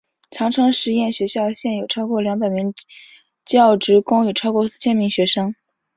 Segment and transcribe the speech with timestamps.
[0.31, 2.73] 长城实验学校现有超过两百名
[3.45, 5.53] 教职工与超过四千名学生。